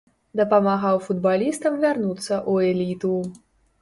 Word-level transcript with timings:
Дапамагаў 0.39 0.95
футбалістам 1.07 1.77
вярнуцца 1.85 2.25
ў 2.25 2.53
эліту. 2.75 3.13